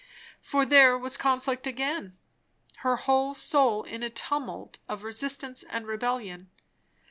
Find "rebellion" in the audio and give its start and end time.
5.85-6.49